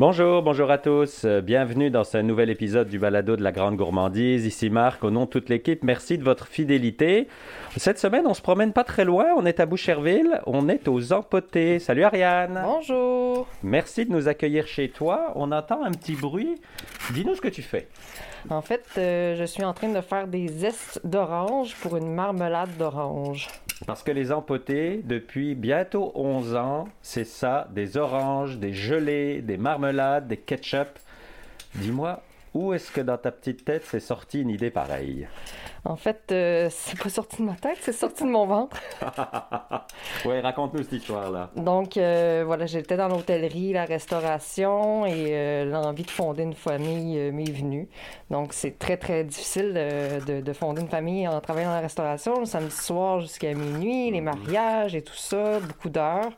Bonjour, 0.00 0.40
bonjour 0.40 0.70
à 0.70 0.78
tous. 0.78 1.26
Euh, 1.26 1.42
Bienvenue 1.42 1.90
dans 1.90 2.04
ce 2.04 2.16
nouvel 2.16 2.48
épisode 2.48 2.88
du 2.88 2.98
Balado 2.98 3.36
de 3.36 3.42
la 3.42 3.52
Grande 3.52 3.76
Gourmandise. 3.76 4.46
Ici 4.46 4.70
Marc, 4.70 5.04
au 5.04 5.10
nom 5.10 5.26
de 5.26 5.28
toute 5.28 5.50
l'équipe, 5.50 5.84
merci 5.84 6.16
de 6.16 6.24
votre 6.24 6.46
fidélité. 6.46 7.28
Cette 7.76 7.98
semaine, 7.98 8.26
on 8.26 8.32
se 8.32 8.40
promène 8.40 8.72
pas 8.72 8.82
très 8.82 9.04
loin. 9.04 9.26
On 9.36 9.44
est 9.44 9.60
à 9.60 9.66
Boucherville. 9.66 10.40
On 10.46 10.70
est 10.70 10.88
aux 10.88 11.12
Empotés. 11.12 11.78
Salut 11.80 12.04
Ariane. 12.04 12.62
Bonjour. 12.64 13.46
Merci 13.62 14.06
de 14.06 14.12
nous 14.12 14.26
accueillir 14.26 14.66
chez 14.66 14.88
toi. 14.88 15.34
On 15.34 15.52
entend 15.52 15.84
un 15.84 15.90
petit 15.90 16.14
bruit. 16.14 16.58
Dis-nous 17.12 17.34
ce 17.34 17.42
que 17.42 17.48
tu 17.48 17.60
fais. 17.60 17.86
En 18.48 18.62
fait, 18.62 18.86
euh, 18.96 19.36
je 19.36 19.44
suis 19.44 19.64
en 19.64 19.74
train 19.74 19.92
de 19.92 20.00
faire 20.00 20.28
des 20.28 20.48
zestes 20.48 21.02
d'orange 21.04 21.76
pour 21.76 21.98
une 21.98 22.14
marmelade 22.14 22.74
d'orange. 22.78 23.48
Parce 23.86 24.02
que 24.02 24.12
les 24.12 24.30
empotés, 24.30 25.00
depuis 25.04 25.54
bientôt 25.54 26.12
11 26.14 26.54
ans, 26.54 26.88
c'est 27.02 27.24
ça, 27.24 27.68
des 27.72 27.96
oranges, 27.96 28.58
des 28.58 28.72
gelées, 28.72 29.40
des 29.40 29.56
marmelades, 29.56 30.28
des 30.28 30.36
ketchup. 30.36 30.98
Dis-moi, 31.76 32.22
où 32.52 32.74
est-ce 32.74 32.90
que 32.92 33.00
dans 33.00 33.16
ta 33.16 33.30
petite 33.32 33.64
tête 33.64 33.84
s'est 33.84 34.00
sortie 34.00 34.42
une 34.42 34.50
idée 34.50 34.70
pareille? 34.70 35.26
En 35.84 35.96
fait, 35.96 36.30
euh, 36.30 36.68
c'est 36.70 36.98
pas 36.98 37.08
sorti 37.08 37.38
de 37.38 37.46
ma 37.46 37.54
tête, 37.54 37.78
c'est 37.80 37.92
sorti 37.92 38.24
de 38.24 38.28
mon 38.28 38.46
ventre. 38.46 38.76
ouais, 40.26 40.40
raconte-nous 40.40 40.82
cette 40.82 40.92
histoire-là. 40.92 41.50
Donc, 41.56 41.96
euh, 41.96 42.42
voilà, 42.46 42.66
j'étais 42.66 42.96
dans 42.96 43.08
l'hôtellerie, 43.08 43.72
la 43.72 43.86
restauration 43.86 45.06
et 45.06 45.28
euh, 45.30 45.64
l'envie 45.64 46.02
de 46.02 46.10
fonder 46.10 46.42
une 46.42 46.54
famille 46.54 47.30
m'est 47.32 47.50
venue. 47.50 47.88
Donc, 48.30 48.52
c'est 48.52 48.78
très, 48.78 48.96
très 48.98 49.24
difficile 49.24 49.72
de, 49.72 50.24
de- 50.24 50.40
de 50.42 50.52
fonder 50.52 50.82
une 50.82 50.88
famille 50.88 51.26
en 51.26 51.40
travaillant 51.40 51.68
dans 51.70 51.74
la 51.76 51.80
restauration. 51.80 52.40
Le 52.40 52.46
samedi 52.46 52.74
soir 52.76 53.20
jusqu'à 53.20 53.54
minuit, 53.54 54.10
les 54.10 54.20
mariages 54.20 54.94
et 54.94 55.02
tout 55.02 55.14
ça, 55.16 55.60
beaucoup 55.60 55.88
d'heures. 55.88 56.30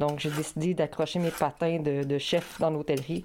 Donc, 0.00 0.18
j'ai 0.18 0.30
décidé 0.30 0.72
d'accrocher 0.74 1.18
mes 1.18 1.30
patins 1.30 1.78
de, 1.78 2.02
de 2.04 2.18
chef 2.18 2.58
dans 2.58 2.70
l'hôtellerie 2.70 3.24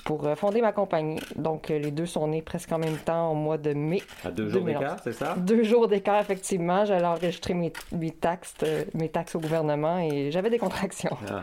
pour 0.00 0.26
euh, 0.26 0.34
fonder 0.34 0.60
ma 0.60 0.72
compagnie. 0.72 1.20
Donc, 1.36 1.70
euh, 1.70 1.78
les 1.78 1.90
deux 1.90 2.06
sont 2.06 2.26
nés 2.28 2.42
presque 2.42 2.72
en 2.72 2.78
même 2.78 2.96
temps 2.98 3.30
au 3.30 3.34
mois 3.34 3.58
de 3.58 3.72
mai. 3.72 4.02
À 4.24 4.30
deux 4.30 4.48
jours 4.48 4.62
2011. 4.62 4.80
d'écart, 4.80 4.96
c'est 5.02 5.12
ça? 5.12 5.34
Deux 5.36 5.62
jours 5.62 5.88
d'écart, 5.88 6.20
effectivement. 6.20 6.84
J'allais 6.84 7.04
enregistrer 7.06 7.54
mes, 7.54 7.72
mes 7.92 8.10
taxes, 8.10 8.54
euh, 8.62 8.84
mes 8.94 9.08
taxes 9.08 9.34
au 9.34 9.40
gouvernement 9.40 9.98
et 9.98 10.30
j'avais 10.30 10.50
des 10.50 10.58
contractions. 10.58 11.16
Ah. 11.30 11.42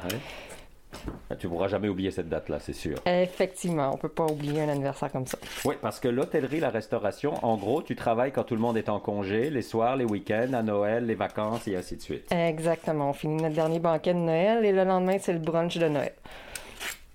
Ah, 1.29 1.35
Tu 1.35 1.47
pourras 1.49 1.67
jamais 1.67 1.89
oublier 1.89 2.11
cette 2.11 2.29
date-là, 2.29 2.59
c'est 2.59 2.73
sûr. 2.73 2.97
Effectivement, 3.05 3.91
on 3.93 3.97
peut 3.97 4.09
pas 4.09 4.25
oublier 4.25 4.61
un 4.61 4.69
anniversaire 4.69 5.11
comme 5.11 5.25
ça. 5.27 5.37
Oui, 5.65 5.75
parce 5.81 5.99
que 5.99 6.07
l'hôtellerie, 6.07 6.59
la 6.59 6.69
restauration, 6.69 7.33
en 7.43 7.57
gros, 7.57 7.81
tu 7.81 7.95
travailles 7.95 8.31
quand 8.31 8.43
tout 8.43 8.55
le 8.55 8.61
monde 8.61 8.77
est 8.77 8.87
en 8.89 8.99
congé, 8.99 9.49
les 9.49 9.61
soirs, 9.61 9.97
les 9.97 10.05
week-ends, 10.05 10.53
à 10.53 10.63
Noël, 10.63 11.05
les 11.05 11.15
vacances 11.15 11.67
et 11.67 11.75
ainsi 11.75 11.97
de 11.97 12.01
suite. 12.01 12.31
Exactement. 12.31 13.09
On 13.09 13.13
finit 13.13 13.41
notre 13.41 13.55
dernier 13.55 13.79
banquet 13.79 14.13
de 14.13 14.19
Noël 14.19 14.63
et 14.65 14.71
le 14.71 14.83
lendemain, 14.83 15.17
c'est 15.19 15.33
le 15.33 15.39
brunch 15.39 15.77
de 15.77 15.87
Noël. 15.87 16.13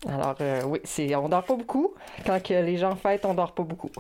Alors, 0.09 0.37
euh, 0.41 0.62
oui, 0.65 0.79
c'est, 0.84 1.15
on 1.15 1.29
dort 1.29 1.45
pas 1.45 1.56
beaucoup. 1.56 1.93
Quand 2.25 2.43
que 2.43 2.55
les 2.55 2.79
gens 2.79 2.97
fêtent, 2.97 3.27
on 3.27 3.34
dort 3.34 3.53
pas 3.53 3.65
beaucoup. 3.65 3.91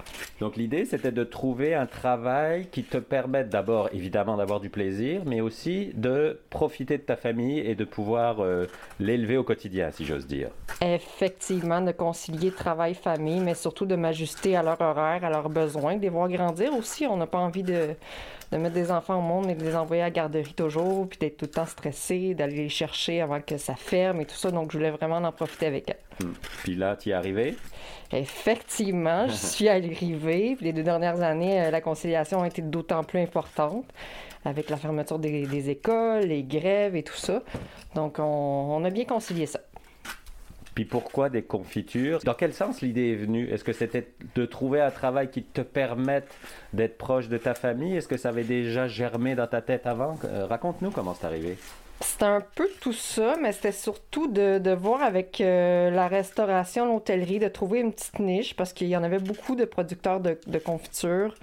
Donc 0.40 0.56
l'idée, 0.56 0.86
c'était 0.86 1.12
de 1.12 1.24
trouver 1.24 1.74
un 1.74 1.86
travail 1.86 2.68
qui 2.68 2.84
te 2.84 2.96
permette 2.96 3.50
d'abord, 3.50 3.90
évidemment, 3.92 4.38
d'avoir 4.38 4.60
du 4.60 4.70
plaisir, 4.70 5.22
mais 5.26 5.42
aussi 5.42 5.92
de 5.94 6.40
profiter 6.48 6.96
de 6.96 7.02
ta 7.02 7.16
famille 7.16 7.58
et 7.58 7.74
de 7.74 7.84
pouvoir 7.84 8.40
euh, 8.40 8.66
l'élever 8.98 9.36
au 9.36 9.44
quotidien, 9.44 9.90
si 9.90 10.06
j'ose 10.06 10.26
dire. 10.26 10.48
Effectivement, 10.80 11.82
de 11.82 11.92
concilier 11.92 12.50
travail-famille, 12.50 13.40
mais 13.40 13.54
surtout 13.54 13.84
de 13.84 13.96
m'ajuster 13.96 14.56
à 14.56 14.62
leur 14.62 14.80
horaire, 14.80 15.22
à 15.22 15.28
leurs 15.28 15.50
besoins, 15.50 15.96
de 15.96 16.02
les 16.02 16.08
voir 16.08 16.30
grandir 16.30 16.72
aussi. 16.72 17.06
On 17.06 17.18
n'a 17.18 17.26
pas 17.26 17.38
envie 17.38 17.62
de, 17.62 17.94
de 18.52 18.56
mettre 18.56 18.74
des 18.74 18.90
enfants 18.90 19.18
au 19.18 19.22
monde 19.22 19.48
et 19.50 19.54
de 19.54 19.64
les 19.64 19.76
envoyer 19.76 20.02
à 20.02 20.06
la 20.06 20.10
garderie 20.10 20.54
toujours, 20.54 21.08
puis 21.08 21.18
d'être 21.18 21.36
tout 21.36 21.44
le 21.44 21.50
temps 21.50 21.66
stressé, 21.66 22.34
d'aller 22.34 22.56
les 22.56 22.68
chercher 22.68 23.20
avant 23.20 23.40
que 23.40 23.56
ça 23.56 23.76
ferme 23.76 24.20
et 24.20 24.26
tout 24.26 24.34
ça. 24.34 24.50
Donc, 24.50 24.72
je 24.72 24.78
voulais 24.78 24.90
vraiment 24.90 25.16
en 25.16 25.32
profiter 25.32 25.66
avec 25.66 25.90
elles. 25.90 26.26
Hmm. 26.26 26.32
Puis 26.62 26.74
là, 26.74 26.96
tu 26.96 27.10
y 27.10 27.12
es 27.12 27.14
arrivé. 27.14 27.56
Effectivement, 28.12 29.28
je 29.28 29.34
suis 29.34 29.68
arrivée. 29.68 30.56
Puis 30.56 30.66
Les 30.66 30.72
deux 30.72 30.82
dernières 30.82 31.22
années, 31.22 31.62
euh, 31.62 31.70
la 31.70 31.80
conciliation 31.80 32.42
a 32.42 32.48
été 32.48 32.62
d'autant 32.62 33.04
plus 33.04 33.20
importante 33.20 33.86
avec 34.44 34.70
la 34.70 34.76
fermeture 34.76 35.18
des, 35.18 35.46
des 35.46 35.70
écoles, 35.70 36.24
les 36.24 36.42
grèves 36.42 36.96
et 36.96 37.02
tout 37.02 37.16
ça. 37.16 37.42
Donc, 37.94 38.18
on, 38.18 38.22
on 38.24 38.84
a 38.84 38.90
bien 38.90 39.04
concilié 39.04 39.46
ça. 39.46 39.60
Puis 40.80 40.86
pourquoi 40.86 41.28
des 41.28 41.42
confitures? 41.42 42.20
Dans 42.24 42.32
quel 42.32 42.54
sens 42.54 42.80
l'idée 42.80 43.10
est 43.10 43.16
venue? 43.16 43.46
Est-ce 43.50 43.64
que 43.64 43.74
c'était 43.74 44.06
de 44.34 44.46
trouver 44.46 44.80
un 44.80 44.90
travail 44.90 45.30
qui 45.30 45.42
te 45.42 45.60
permette 45.60 46.26
d'être 46.72 46.96
proche 46.96 47.28
de 47.28 47.36
ta 47.36 47.52
famille? 47.52 47.98
Est-ce 47.98 48.08
que 48.08 48.16
ça 48.16 48.30
avait 48.30 48.44
déjà 48.44 48.88
germé 48.88 49.34
dans 49.34 49.46
ta 49.46 49.60
tête 49.60 49.86
avant? 49.86 50.18
Euh, 50.24 50.46
Raconte-nous 50.46 50.90
comment 50.90 51.12
c'est 51.12 51.26
arrivé. 51.26 51.58
C'était 52.00 52.24
un 52.24 52.40
peu 52.40 52.66
tout 52.80 52.94
ça, 52.94 53.36
mais 53.42 53.52
c'était 53.52 53.72
surtout 53.72 54.26
de, 54.26 54.72
voir 54.72 55.02
avec 55.02 55.42
euh, 55.42 55.90
la 55.90 56.08
restauration, 56.08 56.90
l'hôtellerie, 56.90 57.40
de 57.40 57.48
trouver 57.48 57.80
une 57.80 57.92
petite 57.92 58.18
niche 58.18 58.56
parce 58.56 58.72
qu'il 58.72 58.88
y 58.88 58.96
en 58.96 59.02
avait 59.02 59.18
beaucoup 59.18 59.56
de 59.56 59.66
producteurs 59.66 60.20
de 60.20 60.58
confitures. 60.64 61.34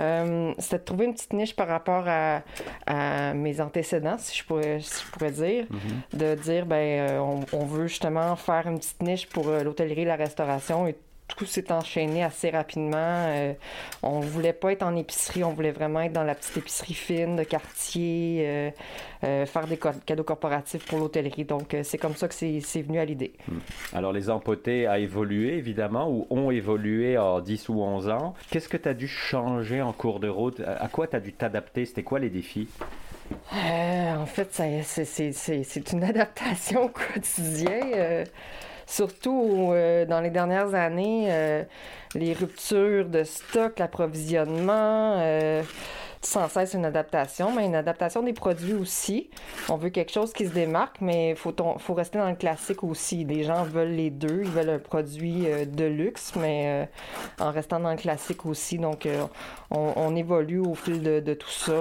Euh, 0.00 0.54
c'était 0.58 0.78
de 0.78 0.84
trouver 0.84 1.04
une 1.04 1.12
petite 1.14 1.32
niche 1.32 1.54
par 1.54 1.68
rapport 1.68 2.04
à, 2.06 2.42
à 2.86 3.34
mes 3.34 3.60
antécédents, 3.60 4.16
si 4.18 4.38
je 4.38 4.44
pourrais, 4.44 4.80
si 4.80 5.04
je 5.04 5.10
pourrais 5.10 5.30
dire. 5.30 5.66
De 6.12 6.34
dire, 6.34 6.66
ben, 6.66 6.76
euh, 7.10 7.18
on, 7.18 7.44
on 7.52 7.64
veut 7.66 7.86
justement 7.86 8.34
faire 8.36 8.66
une 8.66 8.78
petite 8.78 9.02
niche 9.02 9.28
pour 9.28 9.48
euh, 9.48 9.62
l'hôtellerie, 9.62 10.04
la 10.04 10.16
restauration 10.16 10.86
et 10.86 10.96
tout 11.36 11.46
s'est 11.46 11.70
enchaîné 11.72 12.22
assez 12.24 12.50
rapidement. 12.50 12.96
Euh, 12.98 13.52
on 14.02 14.20
voulait 14.20 14.52
pas 14.52 14.72
être 14.72 14.82
en 14.82 14.94
épicerie, 14.96 15.44
on 15.44 15.52
voulait 15.52 15.70
vraiment 15.72 16.00
être 16.02 16.12
dans 16.12 16.24
la 16.24 16.34
petite 16.34 16.56
épicerie 16.56 16.94
fine 16.94 17.36
de 17.36 17.42
quartier, 17.44 18.44
euh, 18.46 18.70
euh, 19.24 19.46
faire 19.46 19.66
des 19.66 19.78
cadeaux 20.06 20.24
corporatifs 20.24 20.84
pour 20.86 20.98
l'hôtellerie. 20.98 21.44
Donc, 21.44 21.74
euh, 21.74 21.82
c'est 21.82 21.98
comme 21.98 22.14
ça 22.14 22.28
que 22.28 22.34
c'est 22.34 22.82
venu 22.82 22.98
à 22.98 23.04
l'idée. 23.04 23.32
Alors 23.92 24.12
les 24.12 24.30
empotés 24.30 24.86
a 24.86 24.98
évolué 24.98 25.54
évidemment 25.56 26.08
ou 26.10 26.26
ont 26.30 26.50
évolué 26.50 27.16
en 27.18 27.40
10 27.40 27.68
ou 27.68 27.80
11 27.82 28.08
ans. 28.08 28.34
Qu'est-ce 28.50 28.68
que 28.68 28.76
tu 28.76 28.88
as 28.88 28.94
dû 28.94 29.08
changer 29.08 29.82
en 29.82 29.92
cours 29.92 30.20
de 30.20 30.28
route? 30.28 30.60
À 30.60 30.88
quoi 30.88 31.06
tu 31.06 31.16
as 31.16 31.20
dû 31.20 31.32
t'adapter? 31.32 31.84
C'était 31.86 32.02
quoi 32.02 32.18
les 32.18 32.30
défis? 32.30 32.68
En 33.52 34.26
fait, 34.26 34.48
c'est- 34.52 35.92
une 35.92 36.04
adaptation 36.04 36.84
au 36.84 36.88
quotidien. 36.88 37.80
euh, 37.94 38.24
surtout 38.92 39.70
euh, 39.72 40.04
dans 40.04 40.20
les 40.20 40.30
dernières 40.30 40.74
années, 40.74 41.28
euh, 41.30 41.62
les 42.14 42.34
ruptures 42.34 43.06
de 43.08 43.24
stock, 43.24 43.78
l'approvisionnement. 43.78 45.16
Sans 46.22 46.48
cesse 46.48 46.74
une 46.74 46.84
adaptation, 46.84 47.52
mais 47.52 47.66
une 47.66 47.74
adaptation 47.74 48.22
des 48.22 48.32
produits 48.32 48.74
aussi. 48.74 49.28
On 49.68 49.76
veut 49.76 49.90
quelque 49.90 50.12
chose 50.12 50.32
qui 50.32 50.46
se 50.46 50.52
démarque, 50.52 51.00
mais 51.00 51.30
il 51.30 51.36
faut, 51.36 51.54
faut 51.78 51.94
rester 51.94 52.18
dans 52.18 52.28
le 52.28 52.36
classique 52.36 52.84
aussi. 52.84 53.24
Les 53.24 53.42
gens 53.42 53.64
veulent 53.64 53.94
les 53.94 54.10
deux, 54.10 54.42
ils 54.42 54.50
veulent 54.50 54.70
un 54.70 54.78
produit 54.78 55.46
euh, 55.46 55.64
de 55.64 55.84
luxe, 55.84 56.32
mais 56.36 56.86
euh, 57.40 57.44
en 57.44 57.50
restant 57.50 57.80
dans 57.80 57.90
le 57.90 57.96
classique 57.96 58.46
aussi. 58.46 58.78
Donc, 58.78 59.06
euh, 59.06 59.24
on, 59.70 59.92
on 59.96 60.16
évolue 60.16 60.60
au 60.60 60.74
fil 60.74 61.02
de, 61.02 61.20
de 61.20 61.34
tout 61.34 61.50
ça. 61.50 61.72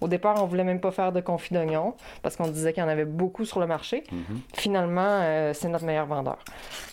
Au 0.00 0.08
départ, 0.08 0.42
on 0.42 0.46
voulait 0.46 0.64
même 0.64 0.80
pas 0.80 0.90
faire 0.90 1.12
de 1.12 1.20
confit 1.20 1.54
d'oignon 1.54 1.94
parce 2.22 2.36
qu'on 2.36 2.48
disait 2.48 2.72
qu'il 2.72 2.82
y 2.82 2.86
en 2.86 2.88
avait 2.88 3.04
beaucoup 3.04 3.44
sur 3.44 3.60
le 3.60 3.66
marché. 3.66 4.04
Finalement, 4.54 5.00
euh, 5.06 5.52
c'est 5.54 5.68
notre 5.68 5.84
meilleur 5.84 6.06
vendeur. 6.06 6.38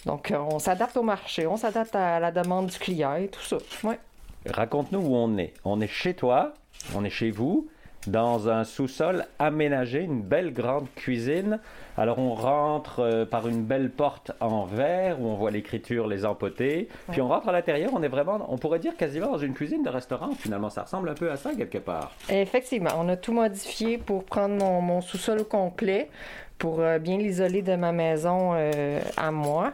Donc, 0.06 0.34
on 0.34 0.60
s'adapte 0.60 0.96
au 0.98 1.04
marché, 1.04 1.48
on 1.48 1.58
s'adapte 1.58 1.96
à 1.96 2.20
la 2.20 2.32
demande 2.32 2.68
du 2.68 2.78
client 2.78 3.16
et 3.16 3.28
tout 3.28 3.42
ça. 3.42 3.58
Ouais. 3.84 4.00
Raconte-nous 4.46 5.00
où 5.00 5.16
on 5.16 5.38
est. 5.38 5.54
On 5.66 5.82
est 5.82 5.88
chez 5.88 6.14
toi, 6.14 6.54
on 6.96 7.04
est 7.04 7.10
chez 7.10 7.32
vous, 7.32 7.68
dans 8.08 8.50
un 8.50 8.64
sous-sol 8.64 9.26
aménagé, 9.40 10.02
une 10.02 10.22
belle 10.22 10.54
grande 10.54 10.88
cuisine. 10.96 11.60
Alors 11.98 12.20
on 12.20 12.34
rentre 12.34 13.00
euh, 13.00 13.26
par 13.26 13.48
une 13.48 13.64
belle 13.64 13.90
porte 13.90 14.32
en 14.40 14.66
verre 14.66 15.20
où 15.20 15.28
on 15.28 15.36
voit 15.36 15.52
l'écriture 15.52 16.08
Les 16.08 16.26
Empotés. 16.26 16.88
Puis 17.12 17.22
on 17.22 17.28
rentre 17.28 17.50
à 17.50 17.52
l'intérieur, 17.52 17.92
on 17.94 18.04
est 18.04 18.08
vraiment, 18.08 18.40
on 18.50 18.58
pourrait 18.58 18.80
dire 18.80 18.96
quasiment 18.96 19.32
dans 19.32 19.38
une 19.38 19.54
cuisine 19.54 19.84
de 19.84 19.90
restaurant 19.90 20.32
finalement. 20.32 20.70
Ça 20.70 20.84
ressemble 20.84 21.10
un 21.10 21.16
peu 21.16 21.32
à 21.32 21.38
ça 21.38 21.52
quelque 21.56 21.80
part. 21.80 22.14
Effectivement, 22.30 22.92
on 22.98 23.10
a 23.10 23.18
tout 23.18 23.34
modifié 23.34 23.98
pour 23.98 24.24
prendre 24.24 24.56
mon, 24.56 24.82
mon 24.82 25.02
sous-sol 25.02 25.42
au 25.42 25.46
complet, 25.46 26.10
pour 26.58 26.80
euh, 26.80 27.00
bien 27.00 27.18
l'isoler 27.18 27.62
de 27.62 27.76
ma 27.76 27.92
maison 27.92 28.52
euh, 28.54 29.00
à 29.16 29.32
moi. 29.32 29.74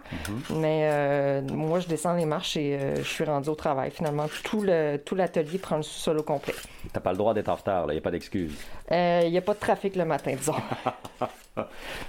Mais 0.50 0.89
euh, 0.91 1.41
moi, 1.41 1.80
je 1.80 1.88
descends 1.88 2.13
les 2.13 2.25
marches 2.25 2.57
et 2.57 2.77
euh, 2.80 2.95
je 2.97 3.03
suis 3.03 3.24
rendue 3.24 3.50
au 3.50 3.56
travail. 3.56 3.91
Finalement, 3.91 4.25
tout 4.44 4.62
le 4.62 4.97
tout 4.97 5.15
l'atelier 5.15 5.57
prend 5.57 5.77
le 5.77 5.83
sous-sol 5.83 6.19
au 6.19 6.24
complet. 6.24 6.56
T'as 6.91 7.00
pas 7.00 7.12
le 7.12 7.18
droit 7.18 7.33
d'être 7.33 7.50
en 7.50 7.56
retard, 7.56 7.85
il 7.89 7.94
n'y 7.94 7.97
a 7.97 8.01
pas 8.01 8.12
d'excuse. 8.12 8.53
Il 8.91 9.30
n'y 9.30 9.38
a 9.38 9.41
pas 9.41 9.53
de 9.53 9.59
trafic 9.59 9.95
le 9.95 10.06
matin, 10.06 10.33
disons. 10.35 10.56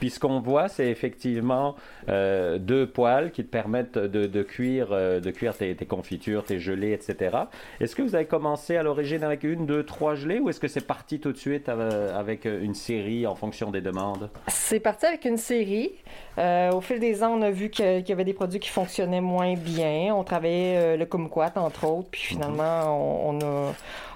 Puis 0.00 0.10
ce 0.10 0.18
qu'on 0.18 0.40
voit, 0.40 0.68
c'est 0.68 0.88
effectivement 0.88 1.76
euh, 2.08 2.58
deux 2.58 2.86
poêles 2.86 3.30
qui 3.30 3.44
te 3.44 3.50
permettent 3.50 3.98
de, 3.98 4.26
de 4.26 4.42
cuire, 4.42 4.88
euh, 4.92 5.20
de 5.20 5.30
cuire 5.30 5.56
tes, 5.56 5.74
tes 5.74 5.86
confitures, 5.86 6.44
tes 6.44 6.58
gelées, 6.58 6.92
etc. 6.92 7.36
Est-ce 7.80 7.94
que 7.94 8.02
vous 8.02 8.14
avez 8.14 8.24
commencé 8.24 8.76
à 8.76 8.82
l'origine 8.82 9.22
avec 9.22 9.44
une, 9.44 9.66
deux, 9.66 9.84
trois 9.84 10.14
gelées 10.14 10.38
ou 10.38 10.48
est-ce 10.48 10.60
que 10.60 10.68
c'est 10.68 10.86
parti 10.86 11.20
tout 11.20 11.32
de 11.32 11.36
suite 11.36 11.68
euh, 11.68 12.18
avec 12.18 12.46
une 12.46 12.74
série 12.74 13.26
en 13.26 13.34
fonction 13.34 13.70
des 13.70 13.80
demandes? 13.80 14.30
C'est 14.48 14.80
parti 14.80 15.06
avec 15.06 15.24
une 15.24 15.36
série. 15.36 15.92
Euh, 16.38 16.72
au 16.72 16.80
fil 16.80 16.98
des 16.98 17.22
ans, 17.22 17.38
on 17.38 17.42
a 17.42 17.50
vu 17.50 17.70
qu'il 17.70 18.08
y 18.08 18.12
avait 18.12 18.24
des 18.24 18.34
produits 18.34 18.60
qui 18.60 18.70
fonctionnaient 18.70 19.20
moins 19.20 19.54
bien. 19.54 20.14
On 20.14 20.24
travaillait 20.24 20.76
euh, 20.76 20.96
le 20.96 21.06
kumquat, 21.06 21.52
entre 21.56 21.84
autres, 21.86 22.08
puis 22.10 22.22
finalement, 22.22 23.28
on, 23.28 23.38
on 23.38 23.40
a, 23.40 23.74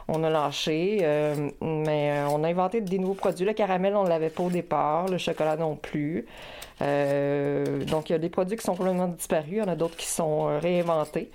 on 0.09 0.25
a 0.25 0.31
lâché. 0.31 0.99
mais 1.61 2.23
on 2.31 2.43
a 2.43 2.49
inventé 2.49 2.81
des 2.81 2.99
nouveaux 2.99 3.15
produits. 3.15 3.47
Le 3.47 3.53
caramel, 3.53 3.95
on 3.95 4.05
ne 4.05 4.09
l'avait 4.09 4.31
pas 4.31 4.43
au 4.43 4.51
départ. 4.51 5.09
Le 5.09 5.19
chocolat 5.19 5.57
non 5.57 5.77
plus. 5.77 6.27
donc, 6.81 8.11
il 8.11 8.13
y 8.13 8.15
a 8.15 8.19
des 8.19 8.31
produits 8.31 8.57
qui 8.57 8.65
sont 8.65 8.75
complètement 8.75 9.09
disparus. 9.09 9.53
Il 9.53 9.59
y 9.59 9.63
en 9.63 9.69
a 9.69 9.77
d'autres 9.77 9.97
qui 9.97 10.07
sont 10.07 10.59
réinventés. 10.59 11.31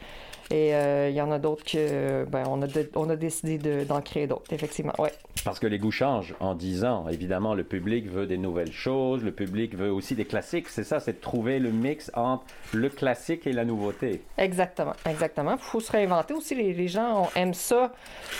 Et 0.51 0.75
euh, 0.75 1.09
il 1.09 1.15
y 1.15 1.21
en 1.21 1.31
a 1.31 1.39
d'autres 1.39 1.63
que 1.63 2.25
ben, 2.25 2.43
on, 2.47 2.61
a 2.61 2.67
on 2.95 3.09
a 3.09 3.15
décidé 3.15 3.57
d'en 3.85 4.01
créer 4.01 4.27
d'autres, 4.27 4.51
effectivement. 4.51 4.93
Ouais. 4.99 5.11
Parce 5.45 5.59
que 5.59 5.67
les 5.67 5.79
goûts 5.79 5.91
changent 5.91 6.35
en 6.39 6.55
10 6.55 6.85
ans. 6.85 7.07
Évidemment, 7.09 7.53
le 7.53 7.63
public 7.63 8.09
veut 8.09 8.25
des 8.25 8.37
nouvelles 8.37 8.71
choses, 8.71 9.23
le 9.23 9.31
public 9.31 9.75
veut 9.75 9.91
aussi 9.91 10.15
des 10.15 10.25
classiques. 10.25 10.69
C'est 10.69 10.83
ça, 10.83 10.99
c'est 10.99 11.13
de 11.13 11.21
trouver 11.21 11.59
le 11.59 11.71
mix 11.71 12.11
entre 12.13 12.43
le 12.73 12.89
classique 12.89 13.47
et 13.47 13.53
la 13.53 13.65
nouveauté. 13.65 14.21
Exactement, 14.37 14.93
exactement. 15.09 15.53
Il 15.53 15.59
faut 15.59 15.79
se 15.79 15.91
réinventer 15.91 16.33
aussi. 16.33 16.55
Les, 16.55 16.87
gens 16.87 17.29
aiment 17.35 17.53
ça, 17.53 17.91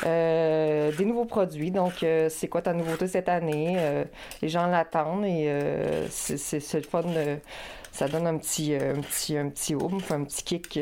euh, 0.05 0.91
des 0.95 1.05
nouveaux 1.05 1.25
produits. 1.25 1.71
Donc, 1.71 2.03
euh, 2.03 2.27
c'est 2.29 2.47
quoi 2.47 2.61
ta 2.61 2.73
nouveauté 2.73 3.07
cette 3.07 3.29
année? 3.29 3.77
les 4.41 4.49
gens 4.49 4.67
l'attendent 4.67 5.25
et 5.25 5.49
c'est 6.09 6.73
le 6.73 6.81
fun. 6.83 7.03
ça 7.91 8.07
donne 8.07 8.27
un 8.27 8.37
petit, 8.37 8.75
un 8.75 9.01
petit, 9.01 9.37
un 9.37 9.49
petit 9.49 9.75
oomph, 9.75 10.11
un 10.11 10.23
petit 10.23 10.43
kick 10.43 10.79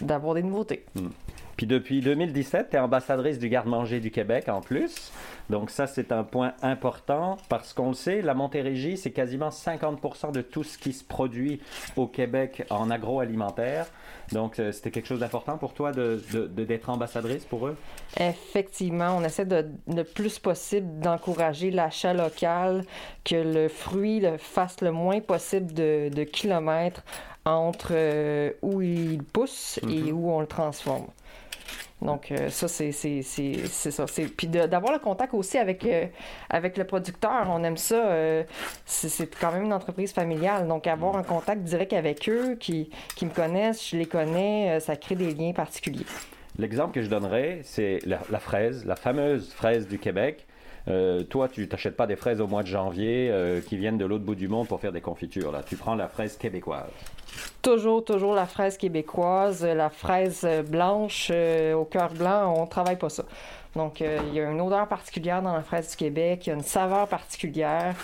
d'avoir 0.00 0.34
des 0.34 0.42
nouveautés. 0.42 0.84
Hmm. 0.94 1.08
Puis 1.56 1.66
depuis 1.66 2.00
2017, 2.00 2.70
tu 2.70 2.76
es 2.76 2.78
ambassadrice 2.78 3.38
du 3.38 3.48
garde-manger 3.48 4.00
du 4.00 4.10
Québec 4.10 4.48
en 4.48 4.60
plus. 4.60 5.10
Donc 5.48 5.70
ça, 5.70 5.86
c'est 5.86 6.12
un 6.12 6.22
point 6.22 6.52
important 6.60 7.38
parce 7.48 7.72
qu'on 7.72 7.88
le 7.88 7.94
sait, 7.94 8.20
la 8.20 8.34
Montérégie, 8.34 8.96
c'est 8.96 9.12
quasiment 9.12 9.48
50% 9.48 10.32
de 10.32 10.42
tout 10.42 10.64
ce 10.64 10.76
qui 10.76 10.92
se 10.92 11.04
produit 11.04 11.60
au 11.96 12.06
Québec 12.06 12.64
en 12.68 12.90
agroalimentaire. 12.90 13.86
Donc 14.32 14.58
euh, 14.58 14.72
c'était 14.72 14.90
quelque 14.90 15.06
chose 15.06 15.20
d'important 15.20 15.56
pour 15.56 15.72
toi 15.72 15.92
d'être 15.92 16.32
de, 16.32 16.64
de, 16.64 16.78
ambassadrice 16.88 17.44
pour 17.44 17.68
eux? 17.68 17.76
Effectivement, 18.18 19.16
on 19.16 19.24
essaie 19.24 19.46
de, 19.46 19.66
le 19.86 20.02
plus 20.02 20.38
possible 20.38 20.98
d'encourager 20.98 21.70
l'achat 21.70 22.12
local, 22.12 22.84
que 23.24 23.36
le 23.36 23.68
fruit 23.68 24.20
le 24.20 24.36
fasse 24.36 24.80
le 24.80 24.90
moins 24.90 25.20
possible 25.20 25.72
de, 25.72 26.10
de 26.12 26.24
kilomètres 26.24 27.02
entre 27.44 27.92
euh, 27.92 28.50
où 28.62 28.82
il 28.82 29.22
pousse 29.22 29.78
et 29.88 30.02
mhm. 30.02 30.12
où 30.12 30.30
on 30.30 30.40
le 30.40 30.46
transforme. 30.46 31.06
Donc, 32.02 32.30
euh, 32.30 32.50
ça, 32.50 32.68
c'est 32.68 32.92
ça. 32.92 34.04
Puis 34.36 34.46
d'avoir 34.46 34.92
le 34.92 34.98
contact 34.98 35.32
aussi 35.34 35.58
avec, 35.58 35.84
euh, 35.86 36.06
avec 36.50 36.76
le 36.76 36.84
producteur, 36.84 37.46
on 37.48 37.64
aime 37.64 37.76
ça. 37.76 38.44
c'est 38.84 39.34
quand 39.40 39.52
même 39.52 39.64
une 39.64 39.72
entreprise 39.72 40.12
familiale. 40.12 40.68
Donc, 40.68 40.86
avoir 40.86 41.16
un 41.16 41.22
contact 41.22 41.62
direct 41.62 41.92
avec 41.92 42.28
eux, 42.28 42.56
qui, 42.60 42.90
qui 43.16 43.24
me 43.24 43.30
connaissent, 43.30 43.90
je 43.90 43.96
les 43.96 44.06
connais, 44.06 44.78
ça 44.80 44.96
crée 44.96 45.14
des 45.14 45.32
liens 45.34 45.52
particuliers. 45.52 46.06
L'exemple 46.58 46.94
que 46.94 47.02
je 47.02 47.08
donnerais, 47.08 47.60
c'est 47.64 47.98
la, 48.06 48.40
fraise, 48.40 48.84
la 48.86 48.96
fameuse 48.96 49.52
fraise 49.52 49.86
du 49.86 49.98
Québec. 49.98 50.46
Euh, 50.88 51.24
toi, 51.24 51.48
tu 51.48 51.68
t'achètes 51.68 51.96
pas 51.96 52.06
des 52.06 52.16
fraises 52.16 52.40
au 52.40 52.46
mois 52.46 52.62
de 52.62 52.68
janvier 52.68 53.28
euh, 53.30 53.60
qui 53.60 53.76
viennent 53.76 53.98
de 53.98 54.04
l'autre 54.04 54.24
bout 54.24 54.34
du 54.34 54.48
monde 54.48 54.68
pour 54.68 54.80
faire 54.80 54.92
des 54.92 55.00
confitures. 55.00 55.50
Là. 55.50 55.62
Tu 55.62 55.76
prends 55.76 55.94
la 55.94 56.08
fraise 56.08 56.36
québécoise. 56.36 56.90
Toujours, 57.60 58.04
toujours 58.04 58.34
la 58.34 58.46
fraise 58.46 58.78
québécoise, 58.78 59.64
la 59.64 59.90
fraise 59.90 60.46
blanche 60.68 61.30
au 61.30 61.84
cœur 61.84 62.12
blanc, 62.14 62.54
on 62.56 62.66
travaille 62.66 62.96
pas 62.96 63.08
ça. 63.08 63.24
Donc, 63.74 64.00
euh, 64.00 64.18
il 64.28 64.34
y 64.34 64.40
a 64.40 64.50
une 64.50 64.60
odeur 64.60 64.86
particulière 64.88 65.42
dans 65.42 65.52
la 65.52 65.62
fraise 65.62 65.90
du 65.90 65.96
Québec, 65.96 66.46
il 66.46 66.50
y 66.50 66.52
a 66.52 66.54
une 66.54 66.62
saveur 66.62 67.08
particulière. 67.08 67.94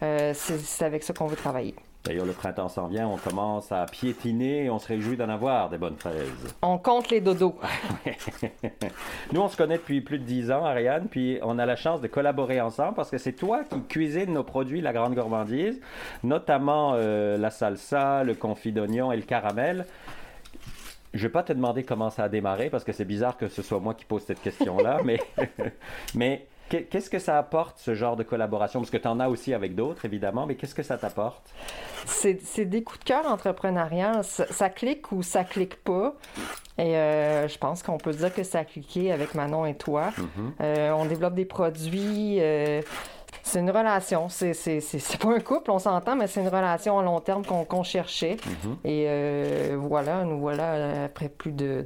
c'est 0.00 0.84
avec 0.84 1.02
ça 1.02 1.12
qu'on 1.12 1.26
veut 1.26 1.36
travailler. 1.36 1.74
D'ailleurs, 2.04 2.24
le 2.24 2.32
printemps 2.32 2.68
s'en 2.68 2.86
vient, 2.86 3.06
on 3.08 3.16
commence 3.16 3.70
à 3.70 3.84
piétiner 3.84 4.64
et 4.64 4.70
on 4.70 4.78
se 4.78 4.88
réjouit 4.88 5.16
d'en 5.16 5.28
avoir 5.28 5.68
des 5.68 5.78
bonnes 5.78 5.96
fraises. 5.96 6.54
On 6.62 6.78
compte 6.78 7.10
les 7.10 7.20
dodos. 7.20 7.58
Nous, 9.32 9.40
on 9.40 9.48
se 9.48 9.56
connaît 9.56 9.76
depuis 9.76 10.00
plus 10.00 10.18
de 10.18 10.24
dix 10.24 10.50
ans, 10.50 10.64
Ariane, 10.64 11.08
puis 11.10 11.38
on 11.42 11.58
a 11.58 11.66
la 11.66 11.76
chance 11.76 12.00
de 12.00 12.06
collaborer 12.06 12.60
ensemble 12.60 12.94
parce 12.94 13.10
que 13.10 13.18
c'est 13.18 13.32
toi 13.32 13.62
qui 13.64 13.82
cuisines 13.82 14.32
nos 14.32 14.44
produits 14.44 14.80
La 14.80 14.92
Grande 14.92 15.14
Gourmandise, 15.14 15.80
notamment 16.22 16.92
euh, 16.94 17.36
la 17.36 17.50
salsa, 17.50 18.24
le 18.24 18.34
confit 18.34 18.72
d'oignon 18.72 19.12
et 19.12 19.16
le 19.16 19.22
caramel. 19.22 19.84
Je 21.12 21.22
vais 21.22 21.32
pas 21.32 21.42
te 21.42 21.52
demander 21.52 21.82
comment 21.82 22.10
ça 22.10 22.24
a 22.24 22.28
démarré 22.28 22.70
parce 22.70 22.84
que 22.84 22.92
c'est 22.92 23.04
bizarre 23.04 23.36
que 23.36 23.48
ce 23.48 23.60
soit 23.60 23.80
moi 23.80 23.94
qui 23.94 24.04
pose 24.04 24.22
cette 24.22 24.40
question-là, 24.40 25.00
mais, 25.04 25.18
mais 26.14 26.46
Qu'est-ce 26.68 27.08
que 27.08 27.18
ça 27.18 27.38
apporte, 27.38 27.78
ce 27.78 27.94
genre 27.94 28.16
de 28.16 28.22
collaboration? 28.22 28.80
Parce 28.80 28.90
que 28.90 28.98
tu 28.98 29.08
en 29.08 29.20
as 29.20 29.28
aussi 29.28 29.54
avec 29.54 29.74
d'autres, 29.74 30.04
évidemment, 30.04 30.44
mais 30.44 30.54
qu'est-ce 30.54 30.74
que 30.74 30.82
ça 30.82 30.98
t'apporte? 30.98 31.42
C'est 32.04 32.64
des 32.64 32.82
coups 32.82 33.00
de 33.00 33.04
cœur 33.04 33.26
entrepreneurial. 33.26 34.22
Ça, 34.22 34.68
clique 34.68 35.10
ou 35.12 35.22
ça 35.22 35.44
clique 35.44 35.82
pas. 35.82 36.14
Et 36.76 36.96
euh, 36.96 37.48
je 37.48 37.58
pense 37.58 37.82
qu'on 37.82 37.98
peut 37.98 38.12
dire 38.12 38.32
que 38.34 38.42
ça 38.42 38.60
a 38.60 38.64
cliqué 38.64 39.12
avec 39.12 39.34
Manon 39.34 39.64
et 39.66 39.76
toi. 39.76 40.10
Mm-hmm. 40.10 40.50
Euh, 40.60 40.90
on 40.92 41.06
développe 41.06 41.34
des 41.34 41.46
produits. 41.46 42.36
Euh, 42.40 42.82
c'est 43.42 43.60
une 43.60 43.70
relation. 43.70 44.28
C'est 44.28 44.52
pas 45.20 45.34
un 45.34 45.40
couple, 45.40 45.70
on 45.70 45.78
s'entend, 45.78 46.16
mais 46.16 46.26
c'est 46.26 46.40
une 46.40 46.48
relation 46.48 46.98
à 46.98 47.02
long 47.02 47.20
terme 47.20 47.44
qu'on 47.44 47.82
cherchait. 47.82 48.36
Mm-hmm. 48.36 48.88
Et 48.88 49.74
voilà, 49.76 50.24
nous 50.24 50.38
voilà 50.38 51.04
après 51.04 51.30
plus 51.30 51.52
de 51.52 51.82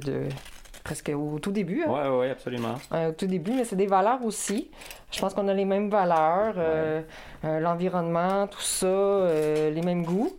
presque 0.83 1.11
au 1.15 1.39
tout 1.39 1.51
début. 1.51 1.83
Oui, 1.87 1.99
hein. 1.99 2.11
oui, 2.19 2.29
absolument. 2.29 2.75
Euh, 2.91 3.09
au 3.09 3.11
tout 3.13 3.25
début, 3.25 3.51
mais 3.51 3.63
c'est 3.63 3.75
des 3.75 3.87
valeurs 3.87 4.23
aussi. 4.23 4.69
Je 5.11 5.19
pense 5.19 5.33
qu'on 5.33 5.47
a 5.47 5.53
les 5.53 5.65
mêmes 5.65 5.89
valeurs, 5.89 6.55
euh, 6.57 7.01
euh, 7.45 7.59
l'environnement, 7.59 8.47
tout 8.47 8.61
ça, 8.61 9.27
les 9.69 9.81
mêmes 9.81 10.03
goûts. 10.03 10.31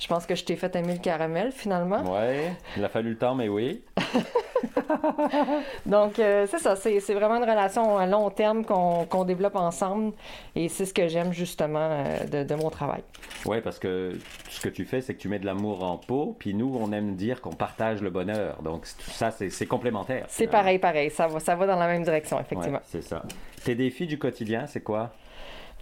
Je 0.00 0.08
pense 0.08 0.26
que 0.26 0.34
je 0.34 0.44
t'ai 0.44 0.56
fait 0.56 0.74
aimer 0.76 0.94
le 0.94 0.98
caramel 0.98 1.52
finalement. 1.52 2.02
Oui, 2.04 2.52
il 2.76 2.84
a 2.84 2.88
fallu 2.88 3.10
le 3.10 3.16
temps, 3.16 3.34
mais 3.34 3.48
oui. 3.48 3.82
Donc, 5.86 6.18
euh, 6.18 6.46
c'est 6.50 6.58
ça, 6.58 6.76
c'est, 6.76 6.98
vraiment 7.14 7.36
une 7.36 7.48
relation 7.48 7.96
à 7.98 8.06
long 8.06 8.30
terme 8.30 8.64
qu'on, 8.64 9.24
développe 9.24 9.56
ensemble 9.56 10.12
et 10.54 10.68
c'est 10.68 10.84
ce 10.84 10.92
que 10.92 11.08
j'aime 11.08 11.32
justement 11.32 11.88
euh, 11.90 12.44
de, 12.44 12.54
mon 12.54 12.68
travail. 12.68 13.02
Oui, 13.46 13.60
parce 13.62 13.78
que 13.78 14.18
ce 14.50 14.60
que 14.60 14.68
tu 14.68 14.84
fais, 14.84 15.00
c'est 15.00 15.14
que 15.14 15.20
tu 15.20 15.28
mets 15.28 15.38
de 15.38 15.46
l'amour 15.46 15.82
en 15.82 15.96
peau, 15.96 16.36
puis 16.38 16.52
nous, 16.54 16.76
on 16.78 16.92
aime 16.92 17.14
dire 17.14 17.40
qu'on 17.40 17.54
partage 17.54 18.02
le 18.02 18.10
bonheur. 18.10 18.60
Donc, 18.62 18.86
ça, 18.86 19.30
c'est, 19.30 19.66
complémentaire. 19.66 20.26
C'est 20.28 20.46
pareil, 20.46 20.78
pareil. 20.78 21.10
Ça 21.10 21.26
va, 21.26 21.40
ça 21.40 21.54
va 21.54 21.66
dans 21.66 21.78
la 21.78 21.86
même 21.86 22.02
direction, 22.02 22.38
effectivement. 22.40 22.80
c'est 22.84 23.02
ça. 23.02 23.22
Tes 23.64 23.74
défis 23.74 24.06
du 24.06 24.18
quotidien, 24.18 24.66
c'est 24.66 24.82
quoi? 24.82 25.10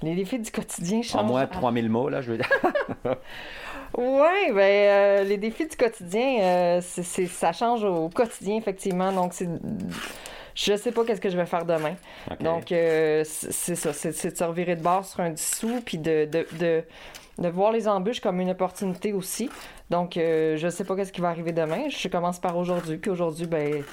Les 0.03 0.15
défis 0.15 0.39
du 0.39 0.51
quotidien 0.51 1.03
changent. 1.03 1.23
En 1.23 1.25
moins 1.25 1.47
3000 1.47 1.89
mots, 1.89 2.09
là, 2.09 2.23
je 2.23 2.33
veux 2.33 2.39
dire. 2.39 2.51
Oui, 3.99 4.53
ben, 4.55 4.59
euh, 4.59 5.25
les 5.25 5.37
défis 5.37 5.67
du 5.67 5.77
quotidien, 5.77 6.41
euh, 6.41 6.81
c'est, 6.81 7.27
ça 7.27 7.53
change 7.53 7.85
au 7.85 8.09
quotidien, 8.09 8.57
effectivement. 8.57 9.13
Donc, 9.13 9.35
c'est. 9.35 9.49
Je 10.55 10.77
sais 10.77 10.93
pas 10.93 11.05
qu'est-ce 11.05 11.21
que 11.21 11.31
je 11.31 11.37
vais 11.37 11.47
faire 11.47 11.65
demain. 11.65 11.95
Donc, 12.41 12.73
euh, 12.73 13.23
c'est 13.25 13.75
ça. 13.75 13.93
C'est, 13.93 14.33
de 14.33 14.37
se 14.37 14.45
revirer 14.45 14.77
de 14.77 14.83
bord 14.83 15.05
sur 15.05 15.21
un 15.21 15.31
dissous, 15.31 15.81
puis 15.85 15.99
de, 15.99 16.27
de, 16.31 16.47
de, 16.59 16.85
de, 17.39 17.49
voir 17.49 17.73
les 17.73 17.89
embûches 17.89 18.21
comme 18.21 18.41
une 18.41 18.51
opportunité 18.51 19.13
aussi. 19.13 19.51
Donc, 19.91 20.13
je 20.15 20.69
sais 20.71 20.85
pas 20.85 20.97
qu'est-ce 20.97 21.13
qui 21.13 21.21
va 21.21 21.29
arriver 21.29 21.53
demain. 21.53 21.89
Je 21.89 22.09
commence 22.09 22.39
par 22.39 22.57
aujourd'hui, 22.57 22.99
puis 22.99 23.11
aujourd'hui, 23.11 23.47
ben 23.47 23.85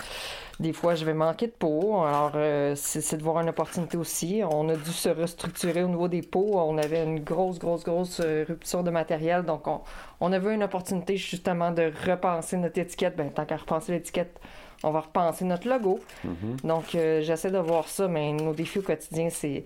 des 0.60 0.74
fois, 0.74 0.93
je 0.93 1.05
vais 1.05 1.13
manquer 1.13 1.48
de 1.48 1.53
peau. 1.53 2.01
Alors, 2.03 2.34
euh, 2.36 2.74
c'est 2.75 3.15
de 3.15 3.24
voir 3.24 3.39
une 3.39 3.48
opportunité 3.48 3.96
aussi. 3.96 4.41
On 4.51 4.67
a 4.67 4.75
dû 4.75 4.91
se 4.91 5.08
restructurer 5.08 5.84
au 5.84 5.88
niveau 5.88 6.10
des 6.10 6.22
pots. 6.22 6.60
On 6.60 6.77
avait 6.77 7.03
une 7.03 7.22
grosse, 7.22 7.60
grosse, 7.60 7.86
grosse 7.86 8.19
euh, 8.19 8.43
rupture 8.46 8.84
de 8.84 8.91
matériel. 8.91 9.43
Donc, 9.43 9.67
on, 9.67 9.79
on 10.19 10.34
avait 10.34 10.53
une 10.53 10.63
opportunité 10.63 11.15
justement 11.15 11.72
de 11.72 11.93
repenser 12.05 12.58
notre 12.58 12.77
étiquette. 12.77 13.15
Ben, 13.15 13.31
tant 13.31 13.46
qu'à 13.46 13.55
repenser 13.55 13.93
l'étiquette, 13.93 14.38
on 14.84 14.91
va 14.91 15.00
repenser 15.00 15.46
notre 15.46 15.69
logo. 15.69 16.01
Mm-hmm. 16.27 16.67
Donc, 16.67 16.93
euh, 16.93 17.22
j'essaie 17.22 17.51
de 17.51 17.58
voir 17.58 17.88
ça, 17.88 18.10
mais 18.10 18.34
nos 18.34 18.53
défis 18.53 18.79
au 18.79 18.84
quotidien, 18.84 19.29
c'est 19.29 19.63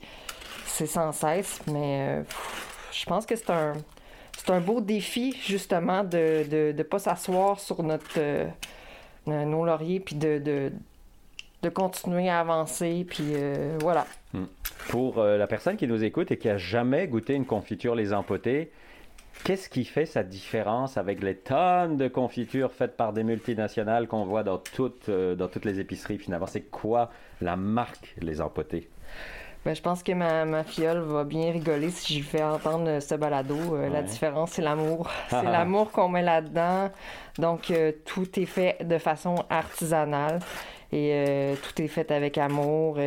sans 0.68 1.12
cesse. 1.12 1.60
Mais 1.72 2.24
je 2.94 3.06
pense 3.06 3.26
que 3.26 3.36
c'est 3.36 3.50
un, 3.50 3.74
un 4.48 4.60
beau 4.60 4.82
défi, 4.82 5.36
justement, 5.46 6.04
de 6.04 6.44
ne 6.44 6.44
de, 6.44 6.72
de 6.78 6.84
pas 6.84 7.00
s'asseoir 7.00 7.60
sur 7.60 7.84
notre 7.84 8.20
euh, 8.20 8.46
nos 9.28 9.66
lauriers, 9.66 10.00
puis 10.00 10.16
de, 10.16 10.38
de, 10.38 10.72
de, 11.62 11.70
continuer 11.70 12.30
à 12.30 12.40
avancer, 12.42 13.06
puis 13.10 13.32
euh, 13.34 13.78
voilà. 13.82 14.06
Hmm. 14.34 14.46
Pour 14.90 15.20
euh, 15.20 15.38
la 15.38 15.48
personne 15.48 15.78
qui 15.78 15.88
nous 15.88 16.04
écoute 16.04 16.32
et 16.32 16.38
qui 16.38 16.50
a 16.50 16.58
jamais 16.58 17.08
goûté 17.08 17.34
une 17.34 17.46
confiture 17.46 17.96
les 17.96 18.14
empotés, 18.14 18.72
Qu'est-ce 19.44 19.68
qui 19.68 19.84
fait 19.84 20.06
sa 20.06 20.22
différence 20.22 20.96
avec 20.96 21.22
les 21.24 21.36
tonnes 21.36 21.98
de 21.98 22.08
confitures 22.08 22.72
faites 22.72 22.96
par 22.96 23.14
des 23.14 23.24
multinationales 23.24 24.08
qu'on 24.08 24.26
voit 24.26 24.44
dans 24.44 24.60
toutes, 24.60 25.10
dans 25.10 25.48
toutes 25.48 25.66
les 25.66 25.80
épiceries 25.80 26.20
finalement? 26.20 26.46
C'est 26.46 26.70
quoi 26.70 27.10
la 27.42 27.58
marque 27.58 28.14
Les 28.22 28.42
Empotés? 28.42 28.88
Ben, 29.66 29.74
je 29.74 29.82
pense 29.82 30.04
que 30.04 30.12
ma, 30.12 30.44
ma 30.44 30.64
fiole 30.66 31.00
va 31.00 31.24
bien 31.24 31.52
rigoler 31.52 31.90
si 31.90 32.20
je 32.20 32.24
fais 32.24 32.44
entendre 32.44 32.88
euh, 32.90 33.00
ce 33.00 33.16
balado. 33.16 33.56
Euh, 33.76 33.88
la 33.90 34.02
différence, 34.02 34.52
c'est 34.52 34.62
l'amour. 34.62 35.10
c'est 35.30 35.42
l'amour 35.42 35.92
qu'on 35.92 36.10
met 36.10 36.22
là-dedans. 36.22 36.90
Donc, 37.38 37.72
euh, 37.72 37.94
tout 38.06 38.28
est 38.38 38.46
fait 38.46 38.78
de 38.86 38.98
façon 38.98 39.36
artisanale 39.50 40.40
et 40.92 41.56
tout 41.64 41.82
est 41.82 41.88
fait 41.88 42.12
avec 42.12 42.38
amour. 42.38 43.00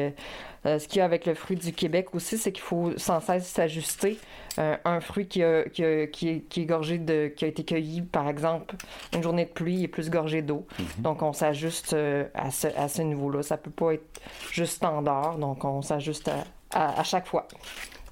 Ce 0.65 0.89
qu'il 0.89 0.99
y 0.99 1.01
a 1.01 1.05
avec 1.05 1.25
le 1.25 1.35
fruit 1.35 1.57
du 1.57 1.73
Québec 1.73 2.09
aussi, 2.15 2.37
c'est 2.37 2.51
qu'il 2.51 2.65
faut 2.65 2.91
sans 2.97 3.21
cesse 3.21 3.47
s'ajuster. 3.47 4.19
Euh, 4.59 4.77
un 4.85 5.01
fruit 5.01 5.27
qui, 5.27 5.43
a, 5.43 5.65
qui, 5.65 5.85
a, 5.85 6.07
qui, 6.07 6.29
est, 6.29 6.41
qui, 6.41 6.63
est, 6.63 6.65
gorgé 6.65 6.99
de, 6.99 7.29
qui 7.29 7.45
a 7.45 7.49
été 7.49 7.65
cueilli, 7.65 8.01
par 8.01 8.29
exemple, 8.29 8.77
une 9.15 9.23
journée 9.23 9.45
de 9.45 9.51
pluie 9.51 9.83
est 9.85 9.89
plus 9.89 10.09
gorgé 10.09 10.41
d'eau. 10.41 10.67
Mm-hmm. 10.79 11.03
Donc, 11.03 11.23
on 11.23 11.33
s'ajuste 11.33 11.93
euh, 11.93 12.25
à 12.35 12.51
ce, 12.51 12.69
à 12.77 12.89
ce 12.89 13.03
niveau-là. 13.03 13.43
Ça 13.43 13.59
peut 13.59 13.71
pas 13.71 13.93
être 13.93 14.21
juste 14.51 14.75
standard, 14.75 15.37
donc 15.39 15.65
on 15.65 15.83
s'ajuste 15.83 16.29
à, 16.29 16.45
à, 16.73 17.01
à 17.01 17.05
chaque 17.05 17.27
fois. 17.27 17.47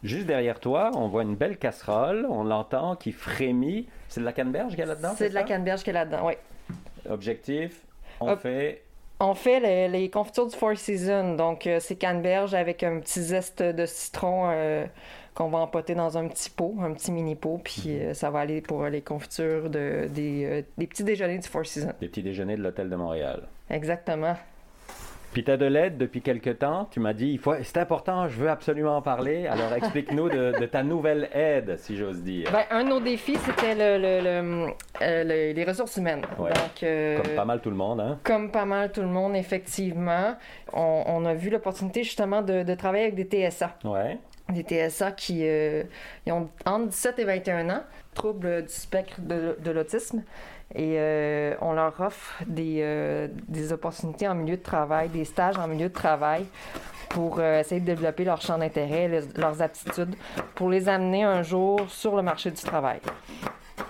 Juste 0.03 0.27
derrière 0.27 0.61
toi, 0.61 0.91
on 0.95 1.09
voit 1.09 1.23
une 1.23 1.35
belle 1.35 1.57
casserole, 1.57 2.27
on 2.29 2.45
l'entend 2.45 2.95
qui 2.95 3.13
frémit. 3.13 3.89
C'est 4.09 4.21
de 4.21 4.27
la 4.27 4.35
canneberge 4.35 4.71
qu'il 4.71 4.81
y 4.81 4.83
a 4.83 4.87
là-dedans? 4.87 5.15
C'est 5.17 5.31
de 5.31 5.35
la 5.35 5.45
canneberge 5.45 5.83
qu'il 5.83 5.95
y 5.95 5.97
a 5.97 6.05
là-dedans, 6.05 6.27
oui. 6.27 6.35
Objectif, 7.09 7.81
on 8.21 8.33
Ob 8.33 8.39
fait 8.39 8.83
on 9.21 9.35
fait 9.35 9.61
les, 9.61 9.89
les, 9.89 10.11
confitures 10.11 10.47
du 10.47 10.57
Four 10.57 10.77
Seasons. 10.77 11.37
Donc, 11.37 11.67
euh, 11.67 11.79
c'est 11.81 11.97
canneberge 11.97 12.53
avec 12.53 12.83
un 12.83 12.99
petit 13.01 13.23
zeste 13.23 13.63
de 13.63 13.87
citron 13.87 14.51
euh, 14.51 14.87
qu'on 15.35 15.49
va 15.49 15.59
empoter 15.59 15.95
dans 15.95 16.17
un 16.17 16.29
petit 16.29 16.51
pot, 16.51 16.75
un 16.81 16.93
petit 16.93 17.13
mini 17.13 17.35
pot. 17.35 17.61
Puis, 17.63 17.85
euh, 17.89 18.15
ça 18.15 18.31
va 18.31 18.41
aller 18.41 18.61
pour 18.61 18.85
les 18.87 19.03
confitures 19.03 19.69
de, 19.71 20.09
des, 20.09 20.65
des 20.79 20.87
petits 20.87 21.05
déjeuners 21.05 21.39
du 21.39 21.49
Four 21.49 21.67
Seasons. 21.67 21.93
Des 22.01 22.09
petits 22.09 22.23
déjeuners 22.23 22.57
de 22.57 22.63
l'Hôtel 22.63 22.89
de 22.89 22.97
Montréal. 22.97 23.49
Exactement. 23.71 24.37
Puis 25.35 25.43
tu 25.43 25.51
as 25.51 25.57
de 25.57 25.67
l'aide 25.67 25.99
depuis 25.99 26.23
quelque 26.23 26.51
temps? 26.51 26.87
Tu 26.93 27.01
m'as 27.01 27.13
dit, 27.13 27.33
il 27.33 27.41
faut, 27.41 27.55
c'est 27.61 27.79
important, 27.79 28.29
je 28.29 28.39
veux 28.39 28.49
absolument 28.49 28.99
en 28.99 29.03
parler. 29.03 29.49
Alors 29.49 29.73
explique-nous 29.73 30.29
de, 30.29 30.61
de, 30.61 30.67
ta 30.67 30.85
nouvelle 30.85 31.29
aide, 31.35 31.77
si 31.77 31.97
j'ose 31.97 32.23
dire. 32.23 32.49
Ben, 32.53 32.63
un 32.71 32.85
de 32.85 32.91
nos 32.91 33.01
défis, 33.01 33.37
c'était 33.39 33.75
le, 33.75 34.01
le, 34.01 34.23
le, 34.23 34.73
euh, 35.03 35.53
les 35.53 35.65
ressources 35.65 35.97
humaines. 35.97 36.23
Ouais. 36.39 36.51
Donc, 36.51 36.85
euh, 36.85 37.19
comme 37.19 37.35
pas 37.35 37.45
mal 37.45 37.61
tout 37.61 37.71
le 37.71 37.77
monde. 37.77 38.01
Hein? 38.01 38.21
Comme 38.23 38.53
pas 38.53 38.65
mal 38.65 38.93
tout 38.93 39.01
le 39.01 39.09
monde, 39.09 39.35
effectivement. 39.35 40.37
On, 40.73 41.03
on 41.05 41.25
a 41.25 41.35
vu 41.35 41.51
l'opportunité 41.51 42.05
justement 42.05 42.41
de, 42.41 42.63
de, 42.63 42.75
travailler 42.75 43.07
avec 43.07 43.17
des 43.17 43.51
TSA. 43.51 43.75
Ouais. 43.83 44.19
Des 44.51 44.63
TSA 44.63 45.13
qui 45.13 45.41
euh, 45.43 45.85
ont 46.27 46.49
entre 46.67 46.89
17 46.89 47.19
et 47.19 47.25
21 47.25 47.71
ans, 47.71 47.83
troubles 48.13 48.63
du 48.63 48.73
spectre 48.73 49.21
de, 49.21 49.71
l'autisme. 49.71 50.23
Et 50.75 50.97
euh, 50.99 51.55
on 51.61 51.73
leur 51.73 51.99
offre 52.01 52.43
des, 52.47 52.81
euh, 52.83 53.29
des, 53.49 53.73
opportunités 53.73 54.29
en 54.29 54.35
milieu 54.35 54.57
de 54.57 54.63
travail, 54.63 55.09
des 55.09 55.25
stages 55.25 55.57
en 55.57 55.67
milieu 55.67 55.89
de 55.89 55.95
travail 55.95 56.45
pour 57.09 57.41
essayer 57.41 57.81
de 57.81 57.87
développer 57.87 58.25
leur 58.25 58.41
champ 58.41 58.59
d'intérêt, 58.59 59.09
leurs 59.37 59.63
aptitudes, 59.63 60.17
pour 60.57 60.69
les 60.69 60.89
amener 60.89 61.23
un 61.23 61.43
jour 61.43 61.79
sur 61.89 62.17
le 62.17 62.23
marché 62.23 62.51
du 62.51 62.61
travail. 62.61 62.99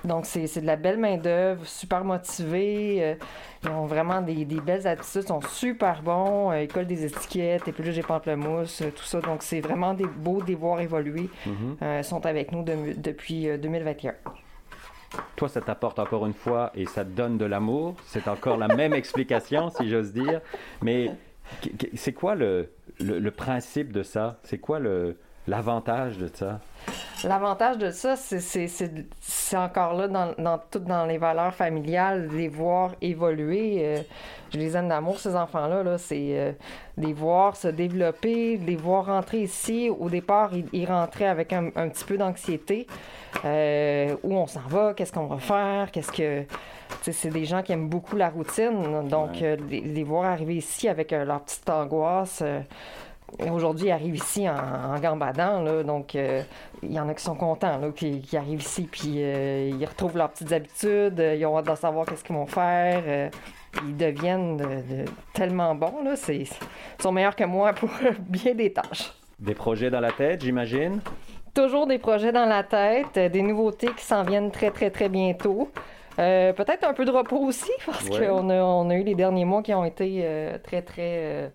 Donc, 0.04 0.26
c'est 0.26 0.60
de 0.60 0.66
la 0.66 0.76
belle 0.76 0.98
main-d'œuvre, 0.98 1.66
super 1.66 2.04
motivés. 2.04 3.16
ils 3.62 3.68
ont 3.68 3.86
vraiment 3.86 4.20
des, 4.22 4.44
des, 4.44 4.60
belles 4.60 4.86
attitudes, 4.86 5.26
sont 5.26 5.40
super 5.42 6.02
bons. 6.02 6.52
ils 6.52 6.68
collent 6.68 6.86
des 6.86 7.04
étiquettes, 7.04 7.68
épluchent 7.68 7.94
des 7.94 8.02
pamplemousses, 8.02 8.82
tout 8.96 9.04
ça. 9.04 9.20
Donc, 9.20 9.42
c'est 9.42 9.60
vraiment 9.60 9.94
des 9.94 10.06
beaux 10.06 10.42
devoirs 10.42 10.80
évoluer. 10.80 11.28
Mm 11.46 11.76
-hmm. 11.80 12.02
sont 12.02 12.24
avec 12.26 12.52
nous 12.52 12.62
de, 12.62 12.74
depuis 12.96 13.58
2021. 13.58 14.14
Toi, 15.36 15.48
ça 15.48 15.60
t'apporte 15.60 15.98
encore 15.98 16.26
une 16.26 16.34
fois 16.34 16.70
et 16.74 16.86
ça 16.86 17.04
te 17.04 17.10
donne 17.10 17.38
de 17.38 17.44
l'amour. 17.44 17.94
C'est 18.06 18.28
encore 18.28 18.56
la 18.56 18.68
même 18.68 18.92
explication, 18.92 19.70
si 19.70 19.88
j'ose 19.88 20.12
dire. 20.12 20.40
Mais 20.82 21.10
c'est 21.94 22.12
quoi 22.12 22.34
le, 22.34 22.70
le, 23.00 23.18
le, 23.18 23.30
principe 23.30 23.92
de 23.92 24.02
ça? 24.02 24.38
C'est 24.44 24.58
quoi 24.58 24.80
l'avantage 25.46 26.18
de 26.18 26.28
ça? 26.32 26.60
L'avantage 27.22 27.78
de 27.78 27.90
ça, 27.90 28.16
c'est 28.16 29.56
encore 29.56 29.94
là 29.94 30.08
dans, 30.08 30.34
dans, 30.36 30.58
tout 30.58 30.80
dans 30.80 31.06
les 31.06 31.18
valeurs 31.18 31.54
familiales, 31.54 32.28
les 32.32 32.48
voir 32.48 32.92
évoluer. 33.00 33.76
Euh, 33.80 34.02
je 34.52 34.58
les 34.58 34.76
aime 34.76 34.88
d'amour, 34.88 35.18
ces 35.18 35.34
enfants-là. 35.34 35.84
-là, 35.84 35.96
c'est 35.96 36.38
euh, 36.38 36.52
les 36.98 37.12
voir 37.12 37.56
se 37.56 37.68
développer, 37.68 38.56
les 38.56 38.76
voir 38.76 39.06
rentrer 39.06 39.42
ici. 39.42 39.90
Au 39.90 40.08
départ, 40.10 40.54
ils, 40.54 40.66
ils 40.72 40.86
rentraient 40.86 41.28
avec 41.28 41.52
un, 41.52 41.70
un 41.76 41.88
petit 41.88 42.04
peu 42.04 42.16
d'anxiété. 42.18 42.86
Euh, 43.44 44.16
où 44.22 44.34
on 44.36 44.46
s'en 44.46 44.66
va, 44.68 44.94
qu'est-ce 44.94 45.12
qu'on 45.12 45.26
va 45.26 45.38
faire, 45.38 45.90
qu'est-ce 45.90 46.12
que. 46.12 46.44
C'est 47.02 47.30
des 47.30 47.44
gens 47.44 47.62
qui 47.62 47.72
aiment 47.72 47.88
beaucoup 47.88 48.16
la 48.16 48.28
routine. 48.28 49.08
Donc, 49.08 49.40
ouais. 49.40 49.56
les, 49.68 49.80
les, 49.80 50.04
voir 50.04 50.24
arriver 50.26 50.56
ici 50.56 50.88
avec 50.88 51.10
leur 51.10 51.40
petite 51.40 51.68
angoisse. 51.68 52.42
Euh, 53.40 53.50
Aujourd'hui, 53.50 53.88
ils 53.88 53.92
arrivent 53.92 54.16
ici 54.16 54.48
en, 54.48 54.54
en 54.94 54.98
gambadant, 55.00 55.60
là, 55.62 55.82
donc 55.82 56.14
euh, 56.14 56.42
il 56.82 56.92
y 56.92 57.00
en 57.00 57.08
a 57.08 57.14
qui 57.14 57.22
sont 57.22 57.34
contents, 57.34 57.78
là, 57.78 57.88
qui, 57.94 58.20
qui 58.20 58.36
arrivent 58.36 58.60
ici, 58.60 58.88
puis 58.90 59.14
euh, 59.16 59.70
ils 59.78 59.84
retrouvent 59.84 60.16
leurs 60.16 60.30
petites 60.30 60.52
habitudes, 60.52 61.18
ils 61.18 61.44
ont 61.46 61.58
hâte 61.58 61.68
de 61.68 61.74
savoir 61.74 62.06
qu'est-ce 62.06 62.22
qu'ils 62.24 62.36
vont 62.36 62.46
faire, 62.46 63.02
euh, 63.06 63.28
ils 63.86 63.96
deviennent 63.96 64.56
de, 64.56 64.64
de 64.64 65.04
tellement 65.32 65.74
bons, 65.74 66.02
là, 66.04 66.16
c'est, 66.16 66.36
ils 66.36 66.48
sont 67.02 67.12
meilleurs 67.12 67.36
que 67.36 67.44
moi 67.44 67.72
pour 67.72 67.90
bien 68.20 68.54
des 68.54 68.72
tâches. 68.72 69.12
Des 69.40 69.54
projets 69.54 69.90
dans 69.90 70.00
la 70.00 70.12
tête, 70.12 70.42
j'imagine? 70.42 71.00
Toujours 71.54 71.86
des 71.86 71.98
projets 71.98 72.32
dans 72.32 72.46
la 72.46 72.62
tête, 72.62 73.14
des 73.14 73.42
nouveautés 73.42 73.88
qui 73.96 74.04
s'en 74.04 74.22
viennent 74.22 74.50
très, 74.50 74.70
très, 74.70 74.90
très 74.90 75.08
bientôt. 75.08 75.70
Euh, 76.18 76.52
peut-être 76.52 76.84
un 76.86 76.94
peu 76.94 77.04
de 77.04 77.10
repos 77.10 77.38
aussi, 77.38 77.70
parce 77.86 78.08
ouais. 78.08 78.26
qu'on 78.26 78.50
a, 78.50 78.62
on 78.62 78.88
a 78.90 78.94
eu 78.94 79.02
les 79.02 79.14
derniers 79.14 79.44
mois 79.44 79.62
qui 79.62 79.74
ont 79.74 79.84
été 79.84 80.20
euh, 80.24 80.58
très, 80.62 80.82
très 80.82 81.18
euh, 81.18 81.48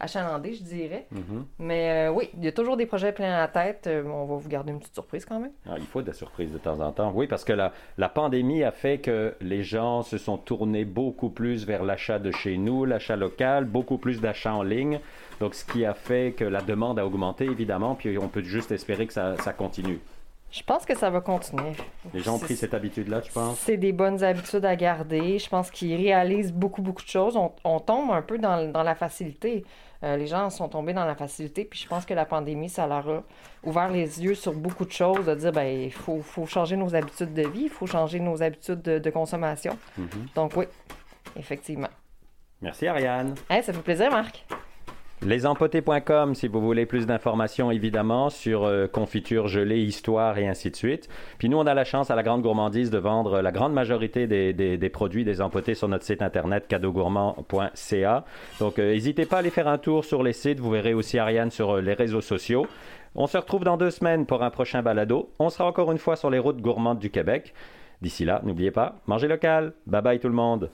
achalandés, 0.00 0.54
je 0.54 0.62
dirais. 0.62 1.06
-hmm. 1.12 1.44
Mais 1.58 2.08
oui, 2.08 2.28
il 2.36 2.44
y 2.44 2.48
a 2.48 2.52
toujours 2.52 2.76
des 2.76 2.86
projets 2.86 3.12
pleins 3.12 3.32
à 3.32 3.40
la 3.40 3.48
tête. 3.48 3.88
on 3.88 4.24
va 4.24 4.36
vous 4.36 4.48
garder 4.48 4.72
une 4.72 4.78
petite 4.80 4.94
surprise 4.94 5.24
quand 5.24 5.40
même. 5.40 5.52
Ah, 5.68 5.76
il 5.78 5.86
faut 5.86 6.02
de 6.02 6.08
la 6.08 6.12
surprise 6.12 6.52
de 6.52 6.58
temps 6.58 6.80
en 6.80 6.92
temps. 6.92 7.12
Oui, 7.14 7.26
parce 7.26 7.44
que 7.44 7.52
la, 7.52 7.72
la 7.98 8.08
pandémie 8.08 8.64
a 8.64 8.72
fait 8.72 8.98
que 8.98 9.34
les 9.40 9.62
gens 9.62 10.02
se 10.02 10.18
sont 10.18 10.38
tournés 10.38 10.84
beaucoup 10.84 11.30
plus 11.30 11.64
vers 11.66 11.84
l'achat 11.84 12.18
de 12.18 12.30
chez 12.32 12.56
nous, 12.58 12.84
l'achat 12.84 13.16
local, 13.16 13.64
beaucoup 13.64 13.98
plus 13.98 14.20
d'achats 14.20 14.54
en 14.54 14.62
ligne. 14.62 15.00
Donc, 15.40 15.54
ce 15.54 15.64
qui 15.64 15.84
a 15.84 15.94
fait 15.94 16.34
que 16.36 16.44
la 16.44 16.60
demande 16.60 16.98
a 16.98 17.06
augmenté, 17.06 17.44
évidemment, 17.46 17.94
puis 17.94 18.18
on 18.18 18.28
peut 18.28 18.42
juste 18.44 18.70
espérer 18.72 19.06
que 19.06 19.12
ça, 19.12 19.36
ça 19.38 19.52
continue. 19.52 20.00
Je 20.52 20.62
pense 20.62 20.84
que 20.84 20.94
ça 20.94 21.08
va 21.08 21.22
continuer. 21.22 21.72
Les 22.12 22.20
gens 22.20 22.34
ont 22.34 22.38
pris 22.38 22.56
cette 22.56 22.74
habitude-là, 22.74 23.22
tu 23.22 23.32
penses? 23.32 23.58
C'est 23.58 23.78
des 23.78 23.92
bonnes 23.92 24.22
habitudes 24.22 24.66
à 24.66 24.76
garder. 24.76 25.38
Je 25.38 25.48
pense 25.48 25.70
qu'ils 25.70 25.96
réalisent 25.96 26.52
beaucoup, 26.52 26.82
beaucoup 26.82 27.02
de 27.02 27.08
choses. 27.08 27.36
On, 27.36 27.52
on 27.64 27.80
tombe 27.80 28.10
un 28.10 28.20
peu 28.20 28.36
dans, 28.38 28.70
dans 28.70 28.82
la 28.82 28.94
facilité. 28.94 29.64
Euh, 30.04 30.16
les 30.16 30.26
gens 30.26 30.50
sont 30.50 30.68
tombés 30.68 30.92
dans 30.92 31.04
la 31.06 31.14
facilité, 31.14 31.64
puis 31.64 31.78
je 31.78 31.88
pense 31.88 32.04
que 32.04 32.12
la 32.12 32.26
pandémie, 32.26 32.68
ça 32.68 32.86
leur 32.86 33.08
a 33.08 33.22
ouvert 33.62 33.88
les 33.88 34.22
yeux 34.22 34.34
sur 34.34 34.52
beaucoup 34.52 34.84
de 34.84 34.90
choses, 34.90 35.24
de 35.24 35.34
dire, 35.34 35.52
ben, 35.52 35.64
il 35.84 35.92
faut, 35.92 36.20
faut 36.20 36.44
changer 36.44 36.76
nos 36.76 36.94
habitudes 36.94 37.32
de 37.32 37.46
vie, 37.48 37.62
il 37.64 37.70
faut 37.70 37.86
changer 37.86 38.18
nos 38.18 38.42
habitudes 38.42 38.82
de, 38.82 38.98
de 38.98 39.10
consommation. 39.10 39.78
Mm 39.96 40.04
-hmm. 40.04 40.34
Donc 40.34 40.56
oui, 40.56 40.66
effectivement. 41.36 41.90
Merci, 42.60 42.88
Ariane. 42.88 43.34
Hey, 43.48 43.62
ça 43.62 43.72
fait 43.72 43.82
plaisir, 43.82 44.10
Marc. 44.10 44.44
Lesempotés.com 45.24 46.34
si 46.34 46.48
vous 46.48 46.60
voulez 46.60 46.84
plus 46.84 47.06
d'informations 47.06 47.70
évidemment 47.70 48.28
sur 48.28 48.64
euh, 48.64 48.88
confiture 48.88 49.46
gelée, 49.46 49.78
histoire 49.78 50.36
et 50.36 50.48
ainsi 50.48 50.68
de 50.68 50.74
suite. 50.74 51.08
Puis 51.38 51.48
nous, 51.48 51.58
on 51.58 51.66
a 51.66 51.74
la 51.74 51.84
chance 51.84 52.10
à 52.10 52.16
la 52.16 52.24
Grande 52.24 52.42
Gourmandise 52.42 52.90
de 52.90 52.98
vendre 52.98 53.40
la 53.40 53.52
grande 53.52 53.72
majorité 53.72 54.26
des, 54.26 54.90
produits 54.90 55.24
des 55.24 55.40
empotés 55.40 55.74
sur 55.74 55.86
notre 55.86 56.04
site 56.04 56.22
internet 56.22 56.66
cadeaugourmand.ca. 56.66 58.24
Donc 58.58 58.78
n'hésitez 58.78 59.22
euh, 59.22 59.26
pas 59.26 59.36
à 59.36 59.38
aller 59.38 59.50
faire 59.50 59.68
un 59.68 59.78
tour 59.78 60.04
sur 60.04 60.24
les 60.24 60.32
sites. 60.32 60.58
Vous 60.58 60.70
verrez 60.70 60.92
aussi 60.92 61.20
Ariane 61.20 61.52
sur 61.52 61.76
euh, 61.76 61.80
les 61.80 61.94
réseaux 61.94 62.20
sociaux. 62.20 62.66
On 63.14 63.28
se 63.28 63.38
retrouve 63.38 63.62
dans 63.62 63.76
deux 63.76 63.90
semaines 63.90 64.26
pour 64.26 64.42
un 64.42 64.50
prochain 64.50 64.82
balado. 64.82 65.30
On 65.38 65.50
sera 65.50 65.66
encore 65.66 65.92
une 65.92 65.98
fois 65.98 66.16
sur 66.16 66.30
les 66.30 66.40
routes 66.40 66.60
gourmandes 66.60 66.98
du 66.98 67.10
Québec. 67.10 67.54
D'ici 68.00 68.24
là, 68.24 68.40
n'oubliez 68.44 68.72
pas, 68.72 68.96
mangez 69.06 69.28
local. 69.28 69.74
Bye 69.86 70.02
bye 70.02 70.18
tout 70.18 70.28
le 70.28 70.34
monde. 70.34 70.68